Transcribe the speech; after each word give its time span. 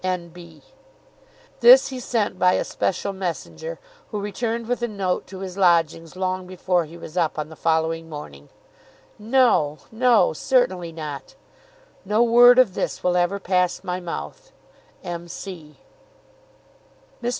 N. 0.03 0.29
B. 0.29 0.63
This 1.59 1.89
he 1.89 1.99
sent 1.99 2.39
by 2.39 2.53
a 2.53 2.63
special 2.63 3.13
messenger, 3.13 3.77
who 4.09 4.19
returned 4.19 4.65
with 4.65 4.81
a 4.81 4.87
note 4.87 5.27
to 5.27 5.41
his 5.41 5.59
lodgings 5.59 6.15
long 6.15 6.47
before 6.47 6.85
he 6.85 6.97
was 6.97 7.15
up 7.17 7.37
on 7.37 7.49
the 7.49 7.55
following 7.55 8.09
morning. 8.09 8.49
No; 9.19 9.77
no; 9.91 10.33
certainly 10.33 10.91
not. 10.91 11.35
No 12.03 12.23
word 12.23 12.57
of 12.57 12.73
this 12.73 13.03
will 13.03 13.15
ever 13.15 13.39
pass 13.39 13.83
my 13.83 13.99
mouth. 13.99 14.51
M. 15.03 15.27
C. 15.27 15.75
Mr. 17.21 17.29